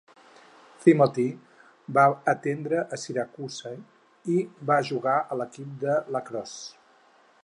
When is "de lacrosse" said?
5.85-6.87